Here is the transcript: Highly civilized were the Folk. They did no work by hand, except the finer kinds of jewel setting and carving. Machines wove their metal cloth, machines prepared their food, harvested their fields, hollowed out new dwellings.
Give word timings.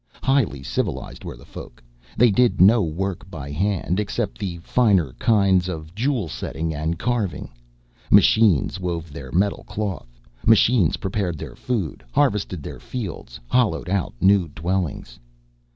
Highly 0.23 0.63
civilized 0.63 1.23
were 1.23 1.37
the 1.37 1.45
Folk. 1.45 1.83
They 2.17 2.31
did 2.31 2.59
no 2.59 2.81
work 2.81 3.29
by 3.29 3.51
hand, 3.51 3.99
except 3.99 4.39
the 4.39 4.57
finer 4.63 5.13
kinds 5.19 5.69
of 5.69 5.93
jewel 5.93 6.27
setting 6.27 6.73
and 6.73 6.97
carving. 6.97 7.49
Machines 8.09 8.79
wove 8.79 9.13
their 9.13 9.31
metal 9.31 9.63
cloth, 9.67 10.19
machines 10.43 10.97
prepared 10.97 11.37
their 11.37 11.55
food, 11.55 12.03
harvested 12.11 12.63
their 12.63 12.79
fields, 12.79 13.39
hollowed 13.45 13.89
out 13.91 14.15
new 14.19 14.47
dwellings. 14.47 15.19